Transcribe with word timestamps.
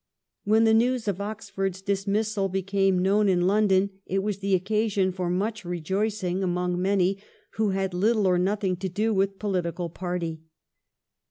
When 0.45 0.63
the 0.63 0.73
news 0.73 1.07
of 1.07 1.21
Oxford's 1.21 1.79
dismissal 1.79 2.49
became 2.49 3.03
known 3.03 3.29
in 3.29 3.41
London 3.45 3.91
it 4.07 4.23
was 4.23 4.39
the 4.39 4.55
occasion 4.55 5.11
for 5.11 5.29
much 5.29 5.63
rejoicing 5.63 6.41
among 6.41 6.81
many 6.81 7.19
who 7.51 7.69
had 7.69 7.93
little 7.93 8.25
or 8.25 8.39
nothing 8.39 8.77
to 8.77 8.89
do 8.89 9.13
with 9.13 9.37
political 9.37 9.91
party. 9.91 10.41